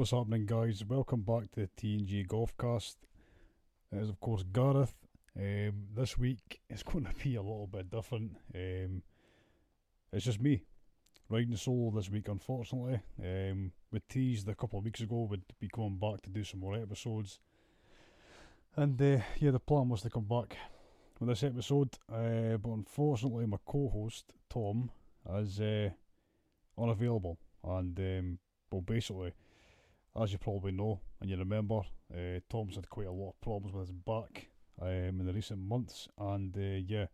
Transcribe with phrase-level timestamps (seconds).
[0.00, 0.82] What's happening, guys?
[0.82, 2.96] Welcome back to the TNG Golfcast.
[3.92, 4.94] It is, of course, Gareth.
[5.36, 8.34] Um, this week is going to be a little bit different.
[8.54, 9.02] Um,
[10.10, 10.62] it's just me
[11.28, 13.00] riding solo this week, unfortunately.
[13.22, 16.60] Um, we teased a couple of weeks ago we'd be coming back to do some
[16.60, 17.38] more episodes.
[18.76, 20.56] And uh, yeah, the plan was to come back
[21.18, 24.92] with this episode, uh, but unfortunately, my co host, Tom,
[25.36, 25.90] is uh,
[26.78, 27.36] unavailable.
[27.62, 28.38] And, um,
[28.72, 29.34] well, basically,
[30.16, 31.80] as you probably know and you remember,
[32.12, 34.48] uh, Tom's had quite a lot of problems with his back
[34.80, 37.06] um, in the recent months, and uh, yeah,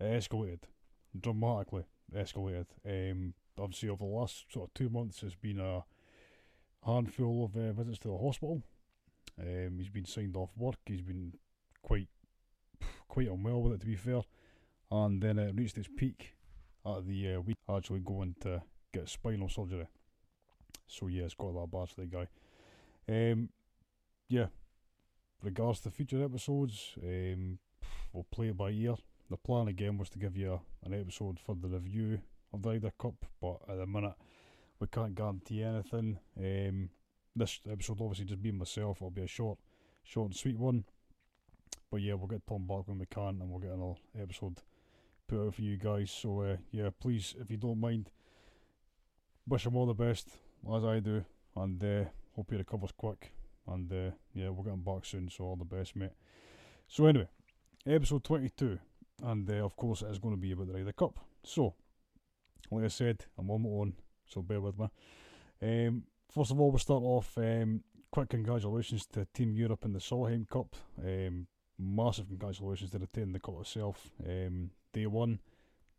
[0.00, 0.60] escalated
[1.18, 1.84] dramatically.
[2.14, 2.66] Escalated.
[2.86, 5.84] Um, obviously, over the last sort of two months, there's been a
[6.84, 8.62] handful of uh, visits to the hospital.
[9.38, 10.78] Um, he's been signed off work.
[10.86, 11.34] He's been
[11.82, 12.08] quite
[13.08, 14.22] quite unwell with it, to be fair.
[14.90, 16.34] And then it reached its peak
[16.86, 18.62] at the uh, week actually going to
[18.94, 19.86] get spinal surgery.
[20.86, 22.26] So yeah, it's got that the guy.
[23.08, 23.50] Um,
[24.28, 24.46] yeah.
[25.42, 27.58] Regards to future episodes, um,
[28.12, 28.96] we'll play it by ear.
[29.30, 32.20] The plan again was to give you a, an episode for the review
[32.52, 34.14] of the Ryder Cup, but at the minute
[34.80, 36.18] we can't guarantee anything.
[36.36, 36.90] Um,
[37.36, 39.58] this episode obviously just being myself, it'll be a short,
[40.02, 40.84] short and sweet one.
[41.90, 44.60] But yeah, we'll get Tom back when we can, and we'll get another episode
[45.28, 46.10] put out for you guys.
[46.10, 48.10] So uh, yeah, please, if you don't mind,
[49.46, 50.28] wish him all the best
[50.74, 51.24] as I do,
[51.56, 53.32] and uh, hope he recovers quick.
[53.66, 55.28] And uh, yeah, we'll get him back soon.
[55.28, 56.12] So all the best, mate.
[56.86, 57.28] So anyway,
[57.86, 58.78] episode twenty-two,
[59.22, 61.18] and uh, of course it is going to be about the Ryder Cup.
[61.44, 61.74] So,
[62.70, 63.92] like I said, I'm on my own,
[64.26, 64.88] so bear with me.
[65.60, 67.36] Um, first of all, we'll start off.
[67.36, 70.74] Um, quick congratulations to Team Europe in the Solheim Cup.
[70.98, 71.46] Um,
[71.78, 74.10] massive congratulations to the team the cup itself.
[74.26, 75.38] Um, day one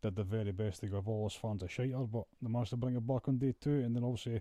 [0.02, 2.76] did the very best to give all us fans a shiter, but they managed to
[2.76, 4.40] bring it back on day two, and then obviously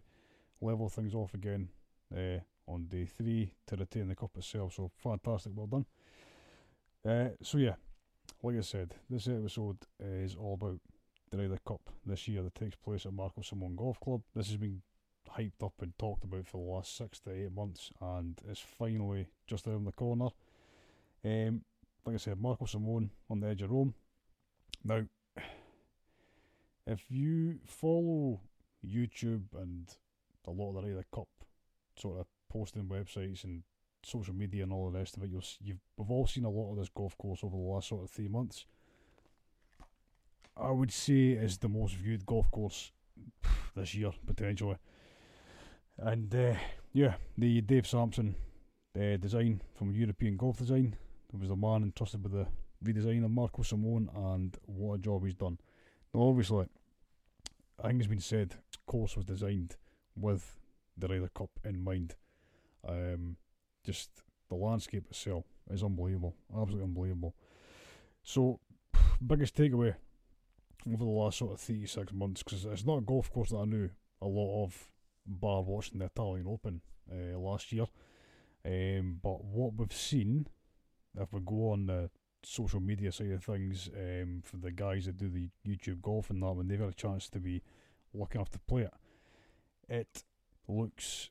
[0.62, 1.70] level things off again
[2.16, 4.74] uh, on day three to retain the cup itself.
[4.74, 5.86] So fantastic, well done.
[7.06, 7.76] Uh, so yeah,
[8.44, 10.80] like I said, this episode is all about
[11.30, 14.22] the Ryder Cup this year that takes place at Marco Simone Golf Club.
[14.36, 14.82] This has been
[15.38, 19.28] hyped up and talked about for the last six to eight months, and it's finally
[19.48, 20.30] just around the corner.
[21.24, 21.62] Um,
[22.06, 23.94] like I said, Marco Simone on the edge of Rome.
[24.84, 25.04] Now,
[26.90, 28.42] if you follow
[28.86, 29.88] YouTube and
[30.48, 31.28] a lot of the Ryder Cup
[31.96, 33.62] sort of posting websites and
[34.04, 36.72] social media and all the rest of it, you'll you've we've all seen a lot
[36.72, 38.66] of this golf course over the last sort of three months.
[40.58, 42.92] I would say is the most viewed golf course
[43.76, 44.78] this year potentially,
[45.98, 46.56] and uh,
[46.92, 48.36] yeah, the Dave Sampson
[48.96, 50.96] uh, design from European Golf Design.
[51.32, 52.48] There was the man entrusted with the
[52.84, 55.60] redesign of Marco Simone, and what a job he's done.
[56.14, 56.66] Now, obviously,
[57.82, 59.76] I think it's been said, this course was designed
[60.16, 60.60] with
[60.98, 62.16] the Ryder Cup in mind.
[62.88, 63.38] Um,
[63.86, 64.10] just
[64.50, 67.36] the landscape itself is unbelievable, absolutely unbelievable.
[68.24, 68.60] So,
[69.26, 69.96] biggest takeaway
[70.88, 73.66] over the last sort of 36 months, because it's not a golf course that I
[73.66, 73.90] knew
[74.22, 74.90] a lot of,
[75.32, 76.82] bar watching the Italian Open
[77.12, 77.86] uh, last year.
[78.66, 80.48] Um, but what we've seen,
[81.16, 82.10] if we go on the
[82.44, 86.42] social media side of things, um, for the guys that do the YouTube golf and
[86.42, 87.62] that, when they've had a chance to be
[88.14, 88.94] lucky enough to play it,
[89.88, 90.24] it
[90.68, 91.30] looks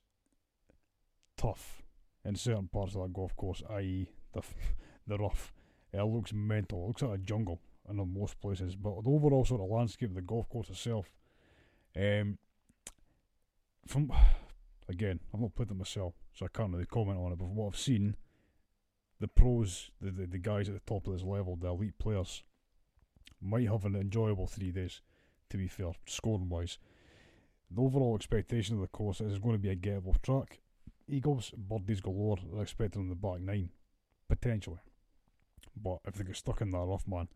[1.36, 1.82] tough
[2.24, 4.42] in certain parts of that golf course, i.e., the
[5.06, 5.52] the rough.
[5.92, 6.84] It looks mental.
[6.84, 8.76] It looks like a jungle in most places.
[8.76, 11.10] But the overall sort of landscape of the golf course itself,
[11.97, 12.38] um,
[13.86, 14.12] from
[14.88, 17.38] again, I've not played it myself, so I can't really comment on it.
[17.38, 18.16] But from what I've seen,
[19.20, 22.42] the pros, the, the, the guys at the top of this level, the elite players,
[23.40, 25.00] might have an enjoyable three days,
[25.50, 26.78] to be fair, scoring wise.
[27.70, 30.60] The overall expectation of the course is going to be a gettable track.
[31.06, 33.70] Eagles, birdies galore are expected on the back nine,
[34.28, 34.78] potentially.
[35.76, 37.28] But if they get stuck in that rough, man,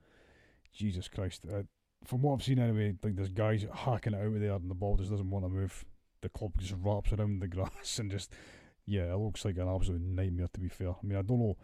[0.72, 1.42] Jesus Christ.
[1.52, 1.62] Uh,
[2.04, 4.74] from what I've seen anyway, like there's guys hacking it out of there and the
[4.74, 5.84] ball just doesn't want to move.
[6.20, 8.32] The club just wraps around the grass and just,
[8.86, 10.90] yeah, it looks like an absolute nightmare to be fair.
[10.90, 11.56] I mean, I don't know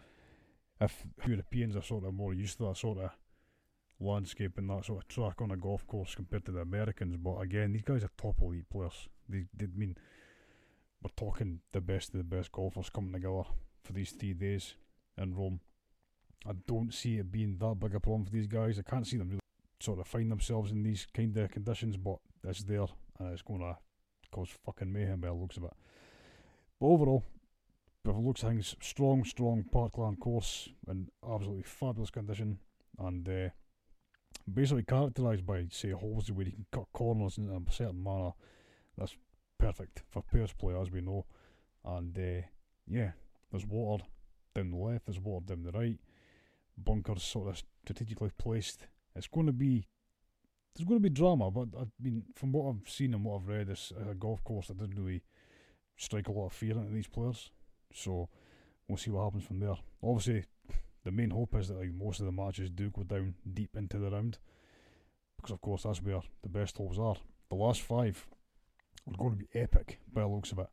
[0.81, 3.11] if Europeans are sort of more used to that sort of
[3.99, 7.17] landscape and that sort of track on a golf course compared to the Americans.
[7.17, 9.09] But again, these guys are top elite players.
[9.27, 9.97] They, they mean
[11.01, 13.43] we're talking the best of the best golfers coming together
[13.83, 14.75] for these three days
[15.17, 15.59] in Rome.
[16.47, 18.79] I don't see it being that big a problem for these guys.
[18.79, 19.39] I can't see them really
[19.79, 22.85] sort of find themselves in these kind of conditions, but it's there
[23.19, 23.77] and it's going to
[24.31, 25.73] cause fucking mayhem by the looks of it.
[26.79, 27.23] But overall,
[28.05, 32.59] looks things, strong, strong parkland course in absolutely fabulous condition
[32.97, 33.49] and uh,
[34.51, 38.31] basically characterised by, say, holes where you can cut corners in a certain manner.
[38.97, 39.15] That's
[39.57, 41.25] perfect for pairs play, as we know.
[41.85, 42.45] And uh,
[42.87, 43.11] yeah,
[43.51, 44.03] there's water
[44.55, 45.99] down the left, there's water down the right.
[46.77, 48.87] Bunkers sort of strategically placed.
[49.15, 49.87] It's going to be
[50.75, 53.47] there's going to be drama, but I mean, from what I've seen and what I've
[53.47, 55.23] read, it's a golf course that doesn't really
[55.99, 57.51] strike a lot of fear into these players.
[57.93, 58.29] So
[58.87, 59.75] we'll see what happens from there.
[60.01, 60.45] Obviously,
[61.03, 63.97] the main hope is that like most of the matches do go down deep into
[63.99, 64.37] the round,
[65.37, 67.17] because of course that's where the best holes are.
[67.49, 68.25] The last five
[69.07, 70.67] are going to be epic by the looks of it.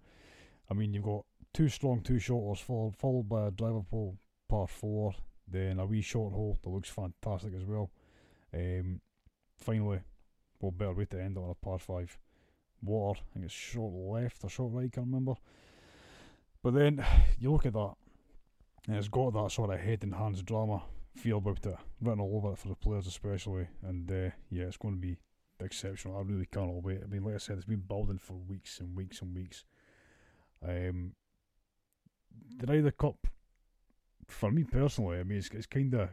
[0.70, 4.16] I mean, you've got two strong two shorters followed, followed by a drivable
[4.48, 5.14] par four,
[5.48, 7.90] then a wee short hole that looks fantastic as well.
[8.54, 9.00] Um,
[9.58, 10.00] finally,
[10.60, 12.16] well, better way to end on a par five.
[12.82, 15.34] Water, I think it's short left or short right, I can't remember.
[16.62, 17.04] But then
[17.38, 17.94] you look at that,
[18.86, 20.82] and it's got that sort of head and hands drama
[21.16, 23.68] feel about it, written all over it for the players especially.
[23.82, 25.16] And uh, yeah, it's going to be
[25.60, 26.18] exceptional.
[26.18, 27.00] I really can't wait.
[27.02, 29.64] I mean, like I said, it's been building for weeks and weeks and weeks.
[30.66, 31.12] Um,
[32.58, 33.26] the Ryder Cup,
[34.28, 36.10] for me personally, I mean, it's, it's kind of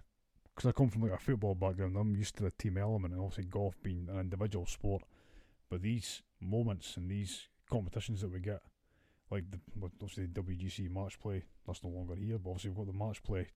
[0.55, 1.97] because I come from like a football background.
[1.97, 5.03] I'm used to the team element, and obviously golf being an individual sport.
[5.73, 8.61] But these moments and these competitions that we get,
[9.31, 12.37] like the obviously the WGC match play, that's no longer here.
[12.37, 13.47] But obviously we've got the match play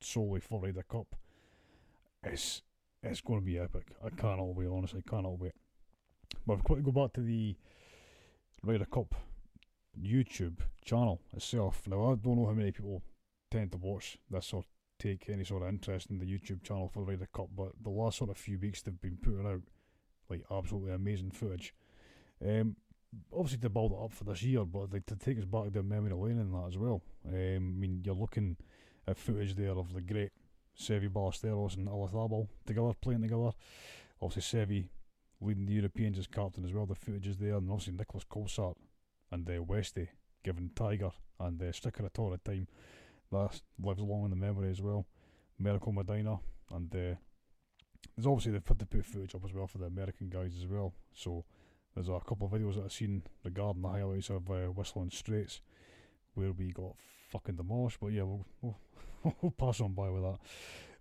[0.00, 1.14] solely for Ryder Cup.
[2.24, 2.62] It's
[3.04, 3.92] it's going to be epic.
[4.04, 4.66] I cannot wait.
[4.66, 5.52] Honestly, cannot wait.
[6.44, 7.54] But I've got to go back to the
[8.64, 9.14] Ryder Cup
[9.96, 11.82] YouTube channel itself.
[11.86, 13.00] Now I don't know how many people
[13.48, 14.64] tend to watch this or
[14.98, 17.90] take any sort of interest in the YouTube channel for the Ryder Cup, but the
[17.90, 19.62] last sort of few weeks they've been putting out
[20.30, 21.74] like absolutely amazing footage.
[22.46, 22.76] Um,
[23.32, 25.88] obviously to build it up for this year, but like to take us back down
[25.88, 27.02] memory lane in that as well.
[27.26, 28.56] Um, I mean, you're looking
[29.06, 30.32] at footage there of the great
[30.78, 33.50] Seve Ballesteros and Olazábal together playing together.
[34.22, 34.88] Obviously, Seve
[35.40, 36.86] leading the Europeans as captain as well.
[36.86, 38.76] The footage is there, and obviously Nicolas Colsaerts
[39.32, 40.08] and uh, Westy
[40.44, 42.68] giving Tiger and uh, Stricker a tour of time.
[43.32, 45.06] That lives along in the memory as well.
[45.58, 46.40] Miracle Medinah
[46.72, 47.16] and uh,
[48.20, 50.66] there's obviously they've had to put footage up as well for the American guys as
[50.66, 50.92] well.
[51.14, 51.44] So
[51.94, 55.62] there's a couple of videos that I've seen regarding the highlights of uh, Whistling Straits
[56.34, 56.94] where we got
[57.30, 57.98] fucking demolished.
[57.98, 58.76] But yeah, we'll, we'll,
[59.40, 60.38] we'll pass on by with that.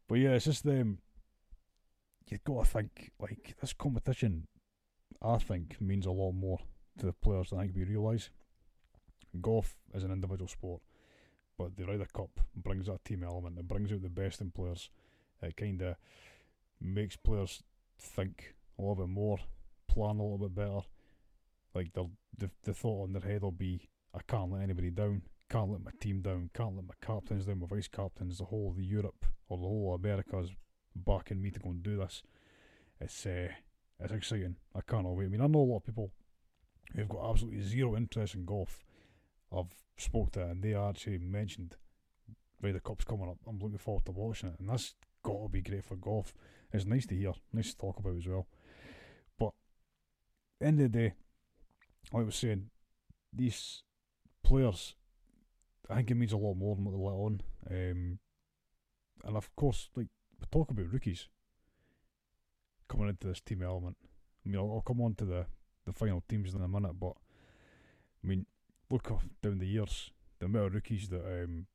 [0.07, 0.99] But yeah, it's just um,
[2.29, 4.47] you've got to think like this competition.
[5.21, 6.59] I think means a lot more
[6.99, 8.29] to the players than I think we realise.
[9.41, 10.81] Golf is an individual sport,
[11.57, 13.59] but the Ryder Cup brings that team element.
[13.59, 14.89] It brings out the best in players.
[15.41, 15.95] It kind of
[16.81, 17.63] makes players
[17.99, 19.37] think a little bit more,
[19.87, 20.81] plan a little bit better.
[21.73, 25.69] Like the the, thought on their head will be, I can't let anybody down, can't
[25.69, 28.77] let my team down, can't let my captains down, my vice captains, the whole of
[28.77, 30.51] the Europe or the whole of America's
[30.95, 32.23] backing me to go and do this.
[32.99, 33.49] It's uh,
[33.99, 34.55] it's exciting.
[34.75, 35.25] I can't wait.
[35.25, 36.11] I mean, I know a lot of people
[36.95, 38.83] who've got absolutely zero interest in golf.
[39.51, 41.75] I've spoke to and they actually mentioned
[42.59, 43.37] where the Cup's coming up.
[43.47, 44.93] I'm looking forward to watching it, and that's
[45.23, 46.33] got to be great for golf.
[46.71, 48.47] It's nice to hear, nice to talk about as well.
[49.37, 49.53] But
[50.61, 51.13] end of the day,
[52.13, 52.69] like I was saying,
[53.33, 53.83] these
[54.43, 54.95] players,
[55.89, 57.41] I think it means a lot more than what they let on.
[57.69, 58.19] Um,
[59.23, 60.07] and of course, like
[60.39, 61.27] we talk about rookies
[62.87, 63.97] coming into this team element.
[64.45, 65.45] I mean, I'll, I'll come on to the
[65.85, 67.13] the final teams in a minute, but
[68.23, 68.45] I mean,
[68.91, 69.11] look
[69.41, 71.65] down the years, the amount of rookies that um,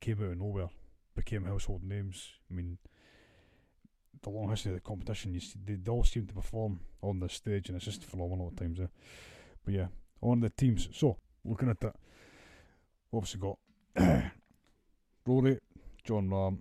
[0.00, 0.70] came out of nowhere,
[1.14, 2.30] became household names.
[2.50, 2.78] I mean,
[4.22, 7.28] the long history of the competition, you see, they, all seem to perform on the
[7.28, 8.80] stage, and it's just phenomenal at times.
[8.80, 8.86] Eh?
[9.64, 9.86] But yeah,
[10.20, 10.88] on the teams.
[10.92, 11.96] So looking at that,
[13.12, 13.58] obviously got
[15.26, 15.58] Rory,
[16.04, 16.60] Jon Rahm,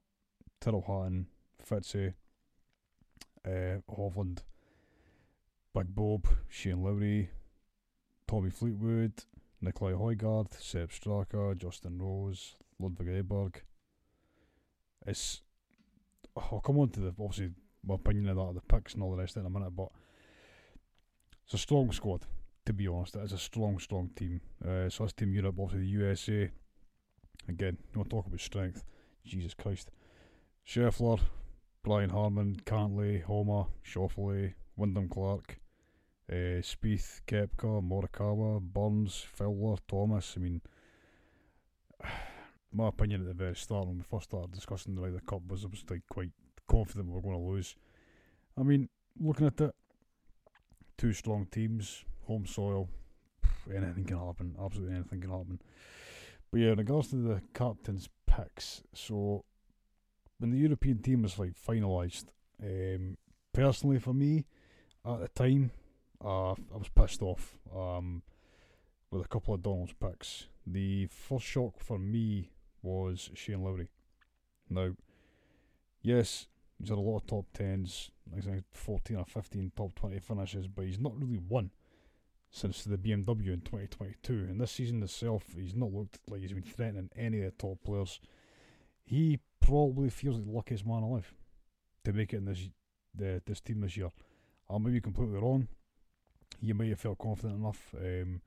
[0.59, 1.27] Tyrrell Hatton,
[1.65, 2.13] Fitzy,
[3.45, 4.39] uh, Hovland,
[5.73, 7.29] Big Bob, Shane Lowry,
[8.27, 9.13] Tommy Fleetwood,
[9.61, 13.63] Nicolai Højgaard, Sepp Straka, Justin Rose, Ludvig Åberg.
[15.05, 15.41] It's
[16.51, 17.51] I'll come on to the obviously
[17.85, 19.89] my opinion of that, of the picks and all the rest in a minute, but
[21.45, 22.25] it's a strong squad.
[22.65, 24.41] To be honest, it is a strong, strong team.
[24.61, 26.51] Uh, so that's Team Europe, obviously the USA.
[27.47, 28.83] Again, you want to talk about strength?
[29.25, 29.89] Jesus Christ,
[30.67, 31.19] Scheffler,
[31.83, 35.59] Brian Harman, Cantlay, Homa, Schauffele, Wyndham Clark,
[36.29, 40.33] uh, Spieth, Koepka, Morikawa, Burns, Fowler, Thomas.
[40.35, 40.61] I mean,
[42.73, 45.63] my opinion at the very start when we first started discussing the Ryder Cup was
[45.63, 46.31] I was like quite
[46.67, 47.75] confident we were going to lose.
[48.57, 49.75] I mean, looking at it,
[50.97, 52.89] two strong teams, home soil,
[53.73, 54.55] anything can happen.
[54.63, 55.61] Absolutely anything can happen.
[56.51, 59.43] But yeah, in regards to the captain's picks, so
[60.39, 62.25] when the European team was like finalised,
[62.63, 63.17] um,
[63.53, 64.45] personally for me,
[65.05, 65.71] at the time,
[66.23, 67.57] uh, I was pissed off.
[67.75, 68.23] Um,
[69.11, 70.47] with a couple of Donald's picks.
[70.65, 73.89] The first shock for me was Shane Lowry.
[74.69, 74.91] Now,
[76.01, 76.47] yes,
[76.79, 80.85] he's had a lot of top tens, like 14 or 15 top 20 finishes, but
[80.85, 81.71] he's not really won
[82.49, 84.33] since the BMW in 2022.
[84.49, 87.83] And this season itself, he's not looked like he's been threatening any of the top
[87.83, 88.19] players.
[89.03, 91.33] He probably feels like the luckiest man alive
[92.03, 92.69] to make it in this
[93.15, 94.11] the, this team this year.
[94.69, 95.67] I may be completely wrong.
[96.61, 97.93] He may have felt confident enough.
[97.97, 98.41] Um,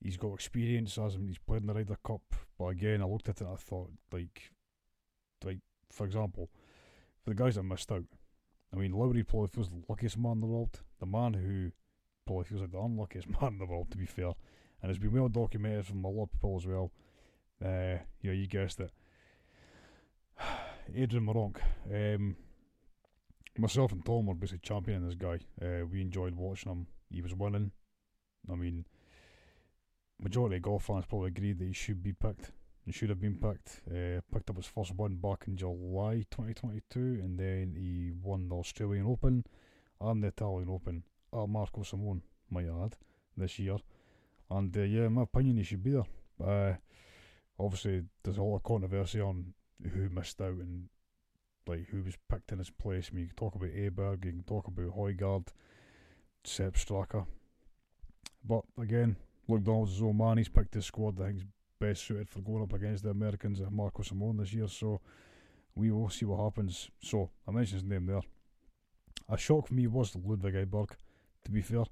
[0.00, 2.22] he's got experience as he's played in the Ryder Cup.
[2.58, 4.50] But again, I looked at it and I thought, like,
[5.44, 5.58] like
[5.90, 6.50] for example,
[7.22, 8.04] for the guys that missed out,
[8.72, 10.80] I mean, Lowry probably feels the luckiest man in the world.
[11.00, 11.72] The man who
[12.26, 14.32] probably feels like the unluckiest man in the world, to be fair.
[14.82, 16.92] And it's been well documented from a lot of people as well.
[17.64, 18.90] Uh, yeah, you guessed it.
[20.94, 21.56] Adrian Meronk.
[21.92, 22.36] Um,
[23.58, 25.38] myself and Tom were basically championing this guy.
[25.62, 26.86] Uh, we enjoyed watching him.
[27.10, 27.70] He was winning.
[28.50, 28.84] I mean,
[30.24, 32.50] majority of golf fans probably agreed that he should be picked.
[32.86, 33.82] He should have been picked.
[33.88, 38.56] Uh, picked up his first one back in July 2022, and then he won the
[38.56, 39.44] Australian Open
[40.00, 41.02] and the Italian Open
[41.32, 42.96] at Marco Simone, might add,
[43.36, 43.76] this year.
[44.50, 46.04] And uh, yeah, in my opinion, he should be there.
[46.42, 46.74] Uh,
[47.58, 49.52] obviously, there's a lot of controversy on
[49.92, 50.88] who missed out and
[51.66, 53.10] like who was picked in his place.
[53.10, 55.48] I mean, you can talk about Aberg, you can talk about Højgaard,
[56.44, 57.26] Sepp Straka.
[58.46, 59.16] But again,
[59.48, 60.38] Luke Donald's own man.
[60.38, 61.34] He's picked his squad that I
[61.80, 64.68] best suited for going up against the Americans at Marco Simone this year.
[64.68, 65.00] So
[65.74, 66.90] we will see what happens.
[67.02, 68.22] So I mentioned his name there.
[69.28, 70.90] A shock for me was Ludvig Åberg,
[71.44, 71.84] to be fair.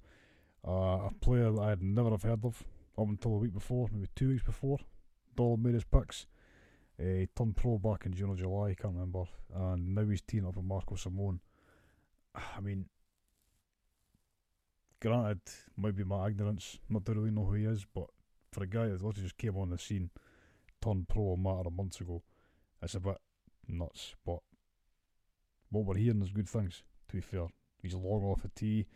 [0.67, 2.63] Uh, a player that I had never have heard of
[2.99, 4.79] up until a week before, maybe two weeks before.
[5.35, 6.27] Donald made his picks.
[7.01, 9.25] Uh, he turned pro back in June or July, I can't remember.
[9.55, 11.41] And now he's teaming up with Marco Simone.
[12.35, 12.87] I mean,
[15.03, 15.41] granted,
[15.77, 18.07] might be my ignorance not to really know who he is, but
[18.53, 20.11] for a guy that literally just came on the scene,
[20.81, 22.23] turned pro a matter of months ago,
[22.81, 23.19] it's a bit
[23.67, 24.15] nuts.
[24.25, 24.39] But
[25.71, 27.49] what we're hearing is good things, to be fair.
[27.83, 28.87] He's long off the tee,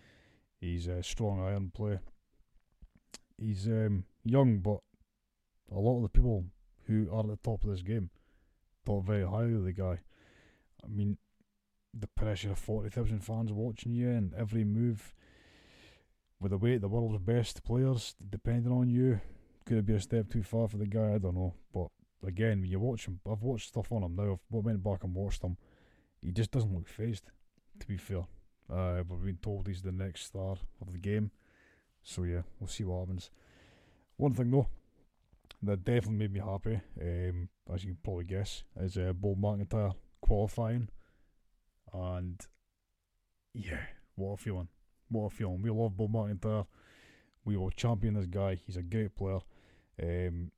[0.60, 1.98] he's a strong iron play.
[3.36, 4.78] He's um, young, but
[5.74, 6.44] a lot of the people
[6.86, 8.10] who are at the top of this game
[8.84, 9.98] thought very highly of the guy.
[10.84, 11.18] I mean,
[11.92, 15.12] the pressure of 40,000 fans watching you and every move
[16.40, 19.20] with the weight the world's best players depending on you.
[19.64, 21.14] Could it be a step too far for the guy?
[21.14, 21.54] I don't know.
[21.72, 21.88] But
[22.26, 24.38] again, when you watch him, I've watched stuff on him now.
[24.54, 25.56] I've went back and watched him.
[26.22, 27.30] He just doesn't look phased,
[27.80, 28.26] to be fair.
[28.72, 31.30] Uh, we've been told he's the next star of the game.
[32.02, 33.30] So yeah, we'll see what happens.
[34.16, 34.68] One thing though,
[35.62, 39.94] that definitely made me happy, um, as you can probably guess, is uh, Bob McIntyre
[40.20, 40.88] qualifying.
[41.92, 42.40] And
[43.54, 43.80] yeah,
[44.14, 44.68] what a feeling.
[45.08, 45.62] What a feeling.
[45.62, 46.66] We love Bob McIntyre.
[47.44, 48.56] We will champion this guy.
[48.66, 49.38] He's a great player.
[50.02, 50.50] Um,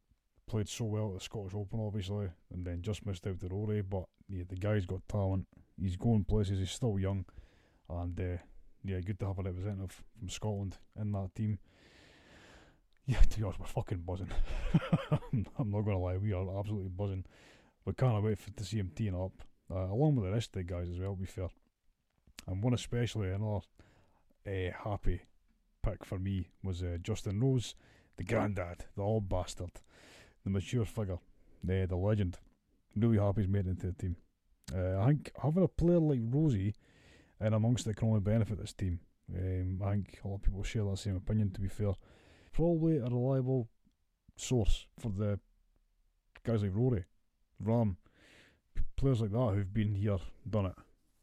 [0.47, 3.83] played so well at the Scottish Open, obviously, and then just missed out to Rory.
[3.83, 5.47] But yeah, the guy's got talent.
[5.81, 6.59] He's going places.
[6.59, 7.25] He's still young,
[7.91, 8.43] and uh,
[8.85, 11.59] yeah, good to have a representative from Scotland in that team.
[13.07, 14.31] Yeah, to be honest, we're fucking buzzing.
[15.59, 17.25] I'm not gonna lie, we are absolutely buzzing.
[17.85, 19.33] We can't wait for, to see him teeing up,
[19.71, 21.15] uh, along with the rest of the guys as well.
[21.15, 21.49] To be fair,
[22.47, 23.65] and one especially another
[24.49, 25.23] uh, happy
[25.83, 27.75] pick for me was uh, Justin Rose,
[28.17, 29.71] the granddad, the old bastard,
[30.45, 31.19] the mature figure,
[31.63, 32.39] the the legend.
[32.97, 34.17] Really happy he's made it into the team.
[34.75, 36.75] Uh, I think having a player like Rosie
[37.41, 39.01] and amongst it can only benefit this team.
[39.35, 41.51] Um, I think a lot of people share that same opinion.
[41.53, 41.93] To be fair,
[42.53, 43.69] probably a reliable
[44.37, 45.39] source for the
[46.45, 47.05] guys like Rory,
[47.63, 47.97] Rahm,
[48.97, 50.75] players like that who've been here, done it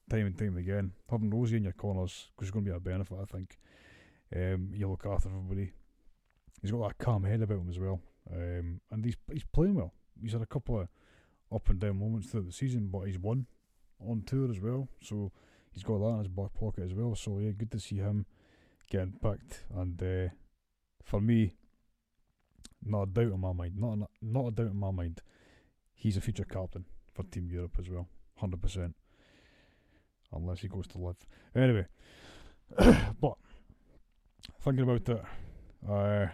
[0.09, 0.91] time and time again.
[1.09, 3.57] Having Rosie in your corners is going to be a benefit, I think.
[4.35, 5.71] Um, you look after everybody.
[6.61, 7.99] He's got that calm head about him as well,
[8.33, 9.93] um, and he's he's playing well.
[10.19, 10.87] He's had a couple of
[11.53, 13.45] up and down moments throughout the season, but he's won
[13.99, 15.31] on tour as well, so
[15.71, 17.15] he's got that in his back pocket as well.
[17.15, 18.25] So yeah, good to see him
[18.89, 19.65] getting picked.
[19.75, 20.33] And uh,
[21.03, 21.53] for me,
[22.83, 25.21] not a doubt in my mind, not a, not a doubt in my mind,
[25.93, 28.07] he's a future captain for Team Europe as well,
[28.37, 28.95] hundred percent
[30.33, 31.25] unless he goes to live.
[31.55, 31.85] Anyway,
[33.21, 33.35] but
[34.61, 35.21] thinking about it,
[35.89, 36.27] uh,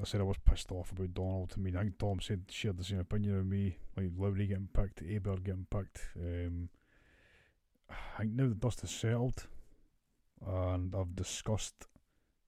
[0.00, 1.54] I said I was pissed off about Donald.
[1.56, 3.78] I mean, I think Tom said shared the same opinion with me.
[3.96, 6.00] Like Lowry getting picked, Aber getting picked.
[6.16, 6.68] Um,
[7.90, 9.46] I think now the dust has settled,
[10.46, 11.86] and I've discussed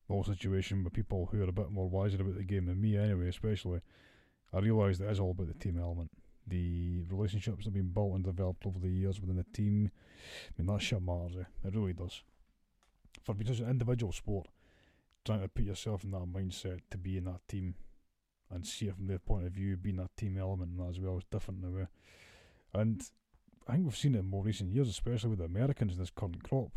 [0.07, 2.81] the whole situation with people who are a bit more wiser about the game than
[2.81, 3.29] me, anyway.
[3.29, 3.81] Especially,
[4.53, 6.11] I realise that it's all about the team element
[6.51, 9.91] the relationships that have been built and developed over the years within the team.
[10.49, 11.69] I mean, that shit matters, eh?
[11.69, 12.23] it really does.
[13.23, 14.49] For because an individual sport,
[15.25, 17.75] trying to put yourself in that mindset to be in that team
[18.51, 21.01] and see it from their point of view, being that team element and that as
[21.01, 21.87] well is different in a way.
[22.75, 23.03] And
[23.69, 26.11] I think we've seen it in more recent years, especially with the Americans in this
[26.11, 26.73] current crop.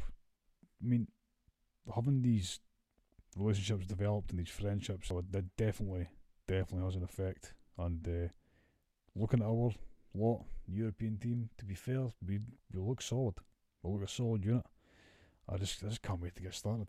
[0.83, 1.07] I mean,
[1.93, 2.59] having these
[3.35, 6.09] relationships developed and these friendships, so that definitely,
[6.47, 7.53] definitely has an effect.
[7.77, 8.31] And uh,
[9.15, 9.71] looking at our
[10.15, 12.39] lot, European team, to be fair, we,
[12.73, 13.35] we look solid.
[13.81, 14.65] We look a solid unit.
[15.49, 16.87] I just, I just can't wait to get started.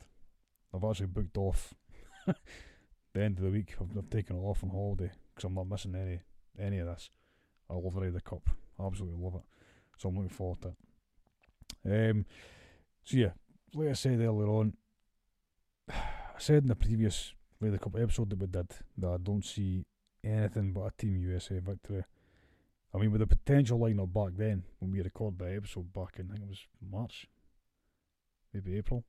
[0.72, 1.74] I've actually booked off
[2.26, 3.74] the end of the week.
[3.80, 6.20] I've, I've taken off on holiday because I'm not missing any
[6.58, 7.10] any of this.
[7.68, 8.48] I love the Ryder Cup.
[8.78, 9.42] I absolutely love it.
[9.98, 10.74] So I'm looking forward to
[11.84, 12.10] it.
[12.10, 12.26] Um,
[13.02, 13.30] so yeah,
[13.74, 14.74] like I said earlier on,
[15.88, 19.84] I said in the previous Ryder Cup episode that we did that I don't see
[20.24, 22.04] anything but a Team USA victory.
[22.94, 26.28] I mean, with the potential lineup back then, when we recorded the episode back in,
[26.30, 27.26] I think it was March,
[28.52, 29.04] maybe April,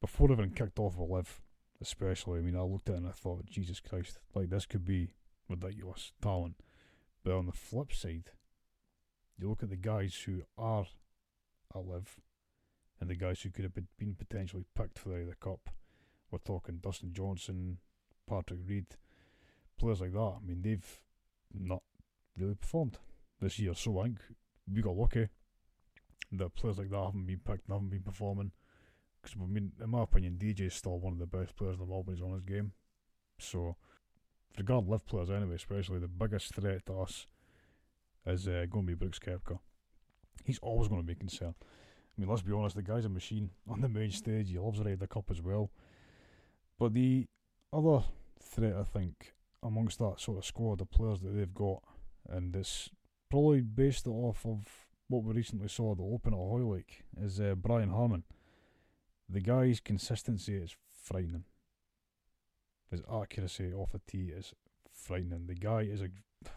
[0.00, 1.40] before even kicked off with LIV,
[1.80, 2.40] especially.
[2.40, 5.10] I mean, I looked at it and I thought, Jesus Christ, like this could be
[5.48, 6.56] ridiculous talent.
[7.22, 8.32] But on the flip side,
[9.38, 10.86] you look at the guys who are
[11.74, 12.16] at LIV
[13.00, 15.70] and the guys who could have been potentially picked for the Cup.
[16.30, 17.78] We're talking Dustin Johnson,
[18.28, 18.86] Patrick Reed,
[19.78, 20.34] players like that.
[20.42, 21.00] I mean, they've
[21.54, 21.82] not
[22.40, 22.98] really performed
[23.40, 23.74] this year.
[23.74, 24.18] So I think
[24.72, 25.28] we got lucky
[26.32, 28.52] that players like that haven't been picked and haven't been performing.
[29.20, 31.80] Because, I mean, in my opinion, DJ is still one of the best players in
[31.80, 32.72] the world when he's on his game.
[33.38, 33.76] So,
[34.56, 37.26] regard live players anyway, especially the biggest threat to us
[38.26, 39.58] is uh, going to be Brooks Koepka.
[40.44, 41.54] He's always going to be concerned.
[41.60, 44.50] I mean, let's be honest, the guy's a machine on the main stage.
[44.50, 45.70] He loves the Cup as well.
[46.78, 47.26] But the
[47.72, 48.04] other
[48.40, 51.82] threat, I think, amongst that sort of squad of players that they've got,
[52.28, 52.90] and it's
[53.30, 57.54] probably based off of what we recently saw at the Open at Hoylake, is uh,
[57.56, 58.24] Brian Harman.
[59.28, 61.44] The guy's consistency is frightening.
[62.90, 64.54] His accuracy off the tee is
[64.92, 65.46] frightening.
[65.46, 66.08] The guy is a.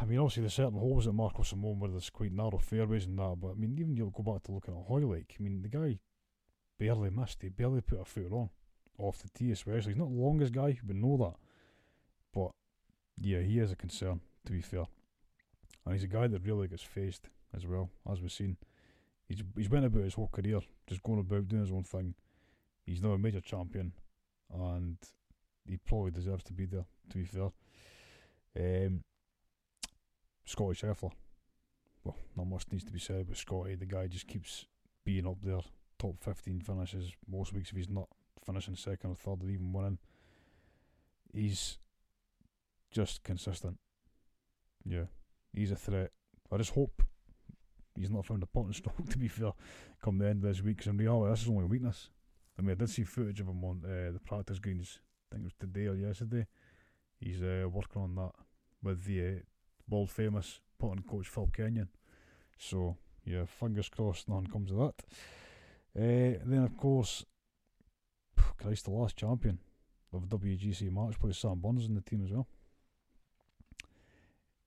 [0.00, 3.18] I mean, obviously, there's certain holes at Marco Simone where there's quite narrow fairways and
[3.18, 5.68] that, but I mean, even you go back to looking at Hoylake, I mean, the
[5.68, 5.98] guy
[6.78, 7.42] barely missed.
[7.42, 8.50] He barely put a foot wrong
[8.98, 9.92] off the tee, especially.
[9.92, 11.34] He's not the longest guy, we know that.
[12.32, 12.50] But
[13.20, 14.84] yeah, he is a concern, to be fair.
[15.84, 18.56] And he's a guy that really gets faced as well, as we've seen.
[19.28, 22.14] He's he's went about his whole career just going about doing his own thing.
[22.84, 23.92] He's now a major champion,
[24.52, 24.96] and
[25.66, 26.84] he probably deserves to be there.
[27.10, 27.50] To be fair,
[28.58, 29.02] um,
[30.44, 31.12] Scotty Scheffler.
[32.02, 33.74] Well, not much needs to be said about Scotty.
[33.76, 34.66] The guy just keeps
[35.04, 35.60] being up there,
[35.98, 38.08] top fifteen finishes most weeks if he's not
[38.44, 39.98] finishing second or third or even winning.
[41.32, 41.78] He's
[42.94, 43.76] just consistent.
[44.86, 45.06] Yeah,
[45.52, 46.12] he's a threat.
[46.52, 47.02] I just hope
[47.96, 49.52] he's not found a pot and stroke, to be fair,
[50.02, 52.08] come the end of this week, because in reality, this is only a weakness.
[52.58, 55.42] I mean, I did see footage of him on uh, the practice greens, I think
[55.42, 56.46] it was today or yesterday.
[57.18, 58.32] He's uh, working on that
[58.82, 59.32] with the uh,
[59.88, 61.88] world famous putting coach Phil Kenyon.
[62.58, 64.94] So, yeah, fingers crossed nothing comes of that.
[65.96, 67.24] Uh, then, of course,
[68.60, 69.58] Christ, the last champion
[70.12, 72.46] of WGC match play, Sam Burns in the team as well.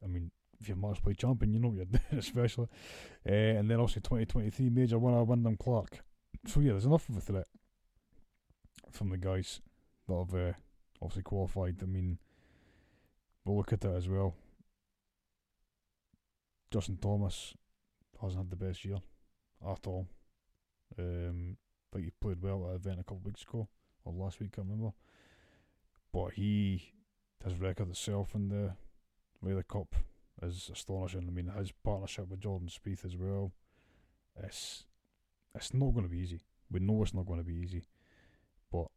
[0.04, 2.68] I mean, if you're play champion, you know what you're doing, especially.
[3.28, 6.00] Uh, and then also 2023 major winner Wyndham Clark.
[6.46, 7.48] So yeah, there's enough of a threat
[8.92, 9.62] from the guys
[10.08, 10.54] that have uh,
[11.02, 11.78] obviously qualified.
[11.82, 12.18] I mean,
[13.46, 14.36] we'll look at that as well.
[16.72, 17.54] Justin Thomas
[18.22, 18.98] hasn't had the best year
[19.66, 20.08] at all.
[20.98, 21.58] Um,
[21.92, 23.68] but he played well at an event a couple of weeks ago
[24.04, 24.94] or last week, I can't remember.
[26.12, 26.94] But he,
[27.44, 28.74] his record itself in the
[29.48, 29.96] Ryder Cup
[30.42, 31.26] is astonishing.
[31.28, 33.54] I mean, his partnership with Jordan Spieth as well.
[34.44, 34.84] It's
[35.56, 36.42] it's not going to be easy.
[36.70, 37.84] We know it's not going to be easy,
[38.72, 38.88] but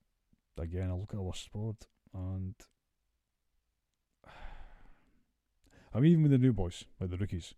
[0.58, 1.76] again, I look at our squad
[2.12, 2.54] and
[5.94, 7.54] I mean, even with the new boys, like the rookies,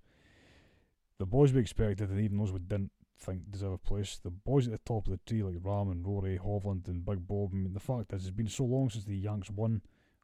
[1.18, 4.66] the boys we expected, and even those we didn't think deserve a place, the boys
[4.66, 7.56] at the top of the tree, like Rahm and Rory, Hovland and Big Bob, I
[7.56, 9.80] mean, the fact is, it's been so long since the Yanks won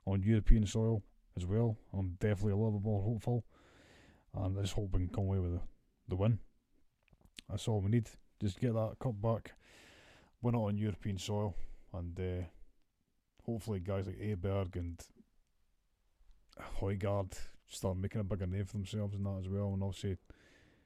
[0.06, 1.02] on European soil
[1.38, 1.76] as well.
[1.92, 3.44] I'm definitely a little bit more hopeful.
[4.34, 5.60] And I just hope we can come away with the,
[6.08, 6.38] the win.
[7.48, 8.08] That's all we need.
[8.40, 9.52] Just get that cup back,
[10.42, 11.56] win it on European soil,
[11.92, 12.44] and uh,
[13.44, 15.02] hopefully guys like Aberg and
[16.80, 17.32] Højgaard
[17.68, 19.72] start making a bigger name for themselves in that as well.
[19.72, 20.18] And obviously,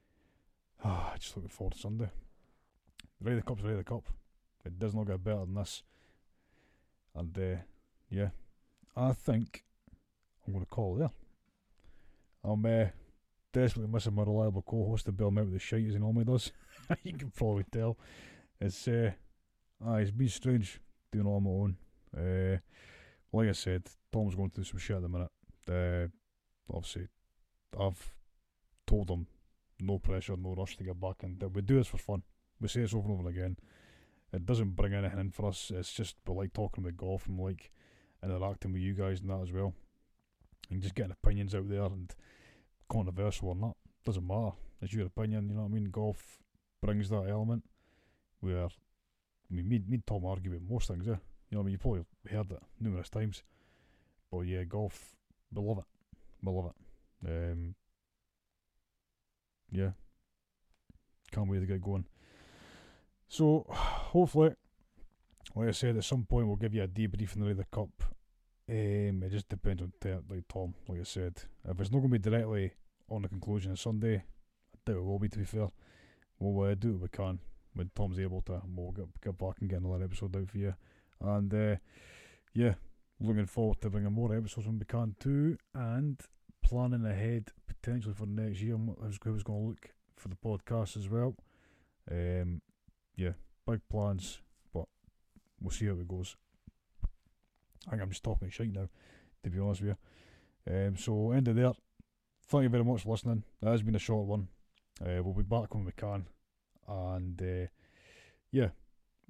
[0.84, 2.10] ah, just looking forward to Sunday.
[3.20, 4.04] The Ryder Cup's the Cup.
[4.64, 5.82] It does not get better than this.
[7.14, 7.60] And uh,
[8.10, 8.28] yeah,
[8.96, 9.64] I think
[10.46, 11.10] I'm going to call there.
[12.44, 12.86] I'm uh,
[13.52, 16.24] desperately missing my reliable co-host to bail me out with the shite as he normally
[16.24, 16.50] does.
[17.02, 17.96] you can probably tell.
[18.60, 19.12] It's uh,
[19.84, 21.76] ah, it's been strange doing all on my own.
[22.16, 22.58] Uh,
[23.32, 25.30] like I said, Tom's going through some shit at the minute.
[25.68, 26.08] Uh,
[26.74, 27.08] obviously,
[27.78, 28.12] I've
[28.86, 29.26] told him
[29.80, 32.22] no pressure, no rush to get back, and we do this for fun.
[32.60, 33.56] We say this over and over again.
[34.32, 35.70] It doesn't bring anything in for us.
[35.74, 37.70] It's just we like talking about golf and like
[38.22, 39.74] interacting with you guys and that as well,
[40.70, 42.14] and just getting opinions out there and
[42.88, 44.52] controversial or not doesn't matter.
[44.80, 45.48] It's your opinion.
[45.48, 45.84] You know what I mean?
[45.84, 46.38] Golf
[46.82, 47.64] brings that element
[48.40, 48.68] where I
[49.54, 51.06] mean, me, me and Tom argue about most things.
[51.06, 51.16] Yeah,
[51.50, 53.42] you know, what I mean, you probably heard it numerous times.
[54.30, 55.14] But yeah, golf,
[55.54, 55.84] we love it.
[56.42, 56.72] We love
[57.24, 57.28] it.
[57.28, 57.74] Um,
[59.70, 59.90] yeah,
[61.30, 62.06] can't wait to get going.
[63.28, 64.54] So, hopefully,
[65.54, 67.90] like I said, at some point we'll give you a debrief in the Ryder Cup.
[68.68, 71.34] Um, it just depends on t- like Tom, like I said.
[71.68, 72.72] If it's not going to be directly
[73.08, 75.28] on the conclusion of Sunday, I doubt it will be.
[75.28, 75.68] To be fair,
[76.38, 77.38] we'll uh, do what we can
[77.74, 78.62] when Tom's able to.
[78.74, 80.74] We'll get get back and get another episode out for you.
[81.20, 81.76] And uh,
[82.54, 82.74] yeah,
[83.20, 86.20] looking forward to bringing more episodes when we can too, and
[86.62, 88.78] planning ahead potentially for next year.
[89.02, 91.34] How's was going to look for the podcast as well.
[92.10, 92.60] Um,
[93.16, 93.32] yeah,
[93.66, 94.40] big plans,
[94.72, 94.86] but
[95.60, 96.36] we'll see how it goes.
[97.86, 98.88] I think I'm just talking shit now,
[99.42, 99.96] to be honest with
[100.66, 100.74] you.
[100.74, 101.72] Um, so end of there.
[102.46, 103.44] Thank you very much for listening.
[103.60, 104.48] That has been a short one.
[105.00, 106.26] Uh, we'll be back when we can,
[106.86, 107.66] and uh,
[108.50, 108.68] yeah,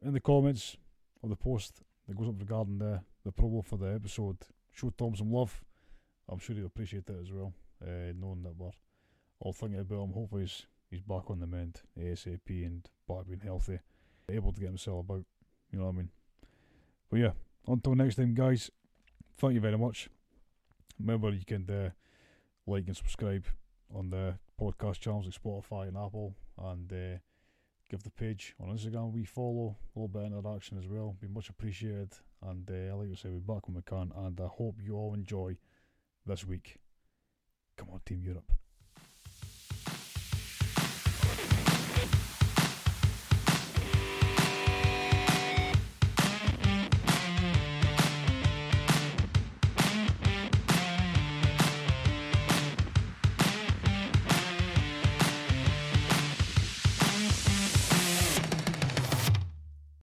[0.03, 0.77] in the comments
[1.23, 4.37] of the post that goes up regarding the the promo for the episode,
[4.73, 5.62] show Tom some love.
[6.29, 8.71] I'm sure he'll appreciate that as well, uh, knowing that we're
[9.41, 10.12] all thinking about him.
[10.12, 13.79] Hopefully, he's, he's back on the mend ASAP and back being healthy,
[14.29, 15.25] able to get himself about.
[15.71, 16.11] You know what I mean?
[17.11, 17.31] But yeah,
[17.66, 18.70] until next time, guys,
[19.38, 20.09] thank you very much.
[20.98, 21.90] Remember, you can uh,
[22.66, 23.44] like and subscribe
[23.94, 27.18] on the podcast channels like Spotify and Apple, and uh,
[27.90, 29.77] give the page on Instagram we follow.
[29.94, 32.12] A little bit of interaction as well, be much appreciated.
[32.42, 35.14] And uh, like I say, we're back when we can, and I hope you all
[35.14, 35.57] enjoy
[36.27, 36.79] this week.
[37.77, 38.53] Come on, Team Europe.